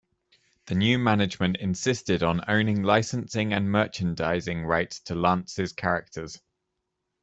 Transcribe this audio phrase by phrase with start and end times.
[0.65, 6.41] The new management insisted on owning licensing and merchandising rights to Lantz's characters.